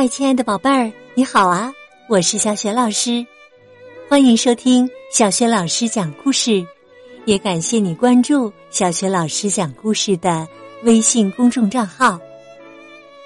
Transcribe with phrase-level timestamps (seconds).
[0.00, 1.70] 嗨，亲爱的宝贝儿，你好啊！
[2.08, 3.22] 我是小雪老师，
[4.08, 6.66] 欢迎收听小雪老师讲故事，
[7.26, 10.48] 也感谢你关注小雪老师讲故事的
[10.84, 12.18] 微信公众账号。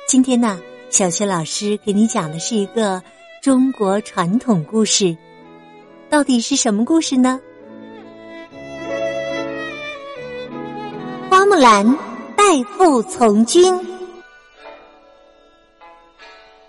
[0.09, 0.61] 今天呢，
[0.91, 3.01] 小雪老师给你讲的是一个
[3.41, 5.17] 中国传统故事，
[6.11, 7.41] 到底是什么故事呢？
[11.31, 11.87] 花木兰
[12.35, 13.94] 代父从军。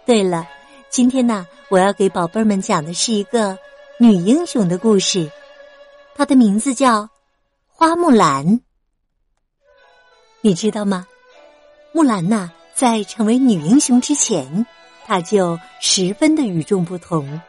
[0.06, 0.48] 对了，
[0.90, 3.58] 今天呢，我要给宝贝儿们讲的是一个
[4.00, 5.32] 女英雄的故事，
[6.14, 7.10] 她的名字叫
[7.68, 8.62] 花木兰。
[10.42, 11.08] 你知道吗？
[11.92, 14.64] 木兰呐，在成为女英雄之前，
[15.08, 17.42] 她就十分的与众不同。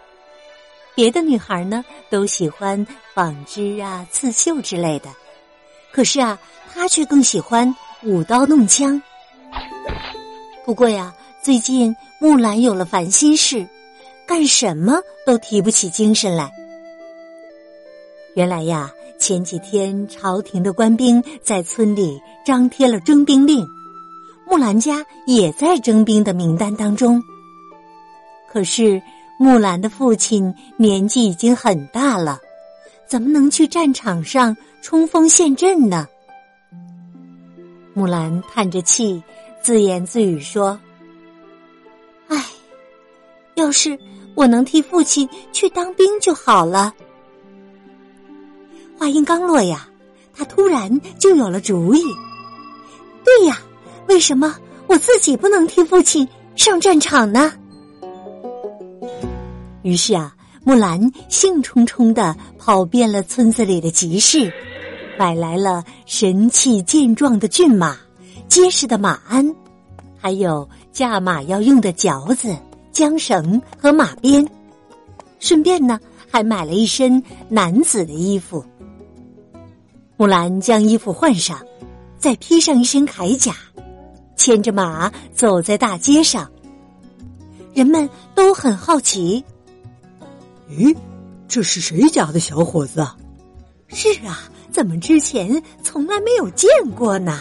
[0.94, 5.10] 别的女孩呢，都喜欢纺织啊、刺绣之类的，
[5.92, 6.38] 可是啊，
[6.72, 9.02] 她却更喜欢舞刀弄枪。
[10.64, 11.14] 不过呀。
[11.46, 13.64] 最近木兰有了烦心事，
[14.26, 16.50] 干什么都提不起精神来。
[18.34, 23.64] 原来呀，前几天朝廷的官兵在村里张贴了征兵令，
[24.44, 27.22] 木兰家也在征兵的名单当中。
[28.50, 29.00] 可是
[29.38, 32.40] 木兰的父亲年纪已经很大了，
[33.06, 36.08] 怎么能去战场上冲锋陷阵呢？
[37.94, 39.22] 木兰叹着气，
[39.62, 40.76] 自言自语说。
[43.54, 43.98] 要是
[44.34, 46.92] 我能替父亲去当兵就好了。
[48.98, 49.88] 话音刚落呀，
[50.34, 52.02] 他突然就有了主意。
[53.24, 53.58] 对呀，
[54.08, 57.52] 为什么我自己不能替父亲上战场呢？
[59.82, 64.52] 于是啊，木兰兴冲冲的跑遍了村子里的集市，
[65.18, 67.96] 买来了神气健壮的骏马、
[68.48, 69.54] 结实的马鞍，
[70.18, 72.56] 还有驾马要用的嚼子。
[72.90, 74.48] 缰绳和马鞭，
[75.38, 76.00] 顺便呢
[76.32, 78.64] 还买了一身男子的衣服。
[80.16, 81.60] 木兰将衣服换上，
[82.16, 83.54] 再披上一身铠甲，
[84.34, 86.50] 牵着马走在大街上。
[87.74, 89.44] 人们都很好奇
[90.70, 90.96] ：“咦，
[91.46, 93.14] 这是谁家的小伙子？”“啊
[93.88, 97.38] 是啊，怎么之前从来没有见过呢？”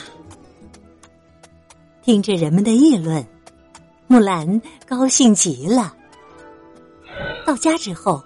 [2.04, 3.26] 听着人们的议论。
[4.08, 5.94] 木兰高兴极了。
[7.46, 8.22] 到家之后，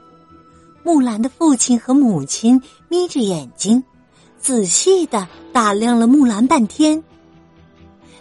[0.84, 3.84] 木兰的父亲和母亲眯着眼睛，
[4.40, 7.02] 仔细的打量了木兰半天。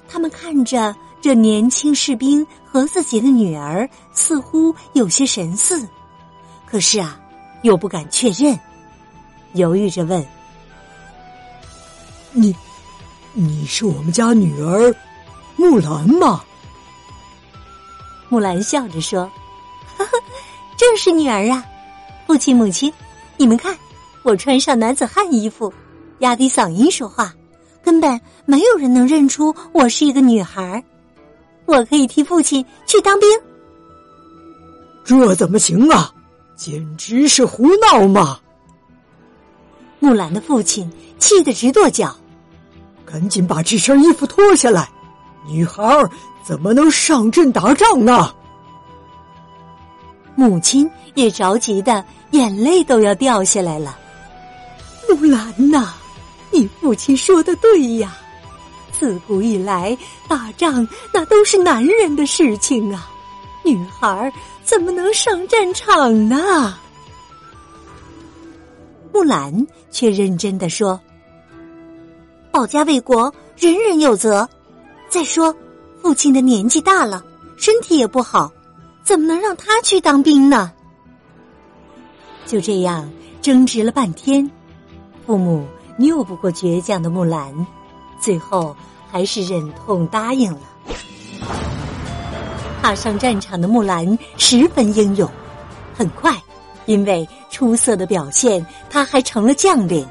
[0.09, 5.87] 他们看着这年轻士兵和自己的女儿，似乎有些神似，
[6.67, 7.21] 可是啊，
[7.63, 8.59] 又不敢确认，
[9.55, 10.25] 犹豫着问
[12.33, 12.55] ：“你，
[13.33, 14.95] 你是我们家女儿
[15.57, 16.45] 木兰吗？”
[18.29, 19.21] 木兰笑着说
[19.97, 20.11] ：“呵呵，
[20.77, 21.65] 正是女儿啊！
[22.27, 22.93] 父亲母亲，
[23.37, 23.77] 你们看，
[24.23, 25.73] 我穿上男子汉衣服，
[26.19, 27.35] 压低嗓音说话，
[27.83, 30.83] 根本没有人能认出我是一个女孩。
[31.65, 33.29] 我可以替父亲去当兵。
[35.05, 36.13] 这怎么行啊？
[36.55, 38.39] 简直是胡闹嘛！”
[40.01, 42.15] 木兰的父亲气得直跺脚
[43.07, 44.89] ：“赶紧把这身衣服脱下来，
[45.47, 46.11] 女孩儿！”
[46.49, 48.35] 怎么能上阵打仗呢？
[50.35, 53.99] 母亲也着急的眼泪都要掉下来了。
[55.11, 55.93] 木兰呐，
[56.51, 58.17] 你父亲说的对呀，
[58.99, 59.95] 自古以来
[60.27, 63.11] 打仗那都是男人的事情啊，
[63.63, 64.33] 女孩
[64.65, 66.79] 怎么能上战场呢？
[69.13, 70.99] 木兰却认真的说
[72.51, 74.49] ：“保家卫国，人人有责。
[75.11, 75.55] 再说。”
[76.09, 77.23] 父亲的年纪大了，
[77.59, 78.51] 身体也不好，
[79.05, 80.73] 怎么能让他去当兵呢？
[82.47, 83.07] 就这样
[83.43, 84.51] 争执了半天，
[85.27, 85.67] 父母
[85.99, 87.55] 拗不过倔强的木兰，
[88.19, 88.75] 最后
[89.11, 90.61] 还是忍痛答应了。
[92.81, 95.31] 踏上战场的木兰十分英勇，
[95.95, 96.35] 很快，
[96.87, 100.09] 因为出色的表现，他还成了将领，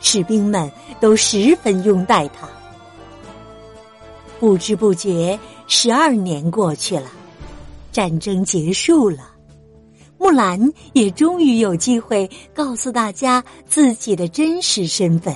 [0.00, 0.70] 士兵们
[1.00, 2.46] 都十分拥戴他。
[4.38, 7.10] 不知不觉，十二年过去了，
[7.90, 9.30] 战争结束了，
[10.18, 10.60] 木兰
[10.92, 15.34] 也终于有机会告诉大家自己的真实身份。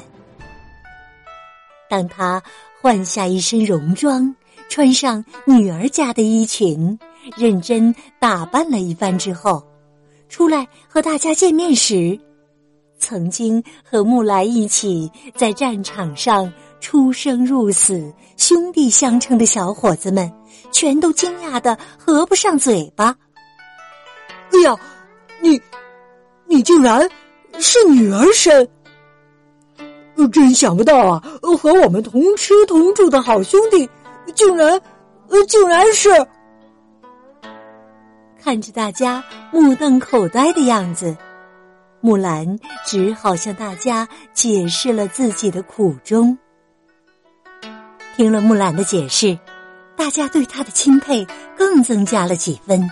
[1.88, 2.42] 当她
[2.80, 4.34] 换下一身戎装，
[4.68, 6.98] 穿上女儿家的衣裙，
[7.36, 9.62] 认真打扮了一番之后，
[10.28, 12.18] 出来和大家见面时，
[12.98, 20.32] 曾经和木兰一起在战场上出生入死、兄弟相称的小伙子们，
[20.72, 23.14] 全都惊讶的合不上嘴巴。
[24.52, 24.74] 哎呀，
[25.40, 25.60] 你，
[26.46, 27.08] 你竟然
[27.58, 28.68] 是女儿身！
[30.32, 31.22] 真想不到啊，
[31.58, 33.88] 和我们同吃同住的好兄弟，
[34.34, 34.80] 竟然，
[35.28, 36.10] 呃，竟然是……
[38.38, 41.16] 看着大家目瞪口呆的样子。
[42.00, 46.36] 木兰只好向大家解释了自己的苦衷。
[48.16, 49.38] 听了木兰的解释，
[49.96, 51.26] 大家对他的钦佩
[51.56, 52.90] 更增加了几分。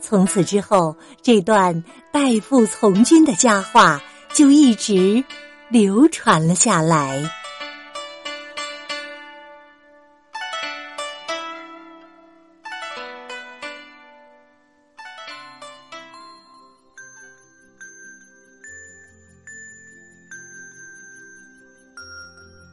[0.00, 4.00] 从此之后，这段代父从军的佳话
[4.32, 5.22] 就一直
[5.68, 7.22] 流传了下来。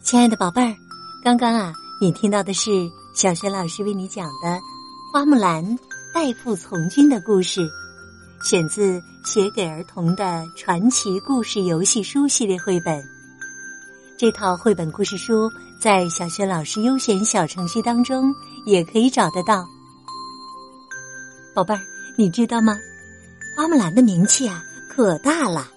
[0.03, 0.75] 亲爱的宝贝儿，
[1.25, 4.47] 刚刚啊，你听到的是小学老师为你讲的
[5.11, 5.75] 《花木兰
[6.13, 7.67] 代父从军》的故事，
[8.43, 13.03] 选自《写给儿童的传奇故事游戏书》系列绘本。
[14.19, 15.49] 这套绘本故事书
[15.81, 18.31] 在小学老师优选小程序当中
[18.67, 19.65] 也可以找得到。
[21.55, 21.81] 宝贝儿，
[22.19, 22.77] 你知道吗？
[23.57, 25.67] 花木兰的名气啊可大了，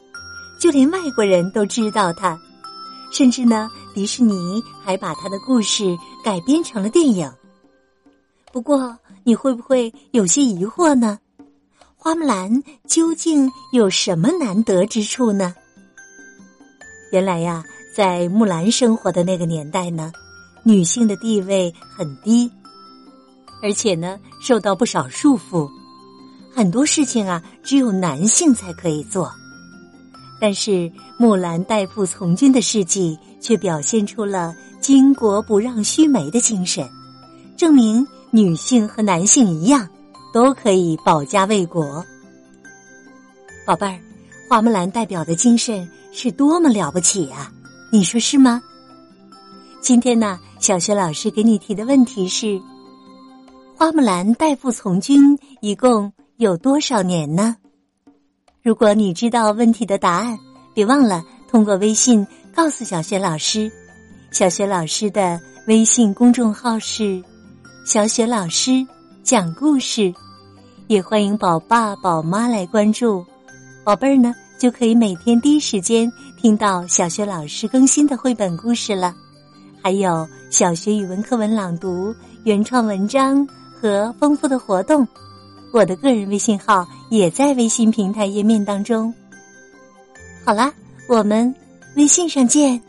[0.61, 2.39] 就连外国人都知道她。
[3.11, 7.29] 甚至呢，迪士尼还把他的故事改编成了电影。
[8.53, 11.19] 不过，你会不会有些疑惑呢？
[11.97, 15.53] 花木兰究竟有什么难得之处呢？
[17.11, 20.13] 原来呀，在木兰生活的那个年代呢，
[20.63, 22.49] 女性的地位很低，
[23.61, 25.69] 而且呢，受到不少束缚，
[26.55, 29.29] 很多事情啊，只有男性才可以做。
[30.41, 36.89] 但是木兰代父从军的事迹，却表现出了巾帼不让须眉的精神，
[37.57, 39.89] 证明女性和男性一样，
[40.33, 42.05] 都可以保家卫国。
[43.67, 43.99] 宝贝儿，
[44.49, 47.53] 花木兰代表的精神是多么了不起啊！
[47.93, 48.63] 你说是吗？
[49.81, 52.61] 今天呢，小学老师给你提的问题是：
[53.77, 57.57] 花木兰代父从军一共有多少年呢？
[58.63, 60.39] 如果你知道问题的答案，
[60.75, 62.25] 别忘了通过微信
[62.55, 63.71] 告诉小雪老师。
[64.31, 67.23] 小雪老师的微信公众号是
[67.87, 68.87] “小雪老师
[69.23, 70.13] 讲故事”，
[70.87, 73.25] 也欢迎宝爸宝妈来关注。
[73.83, 79.15] 宝贝儿呢，就可以每天第一时间听到小学老师更新的绘本故事了，
[79.83, 82.15] 还有小学语文课文朗读、
[82.45, 83.49] 原创文章
[83.81, 85.09] 和丰富的活动。
[85.73, 89.13] 我的个人微信号也在微信平台页面当中。
[90.45, 90.73] 好啦，
[91.09, 91.53] 我们
[91.97, 92.88] 微信上见。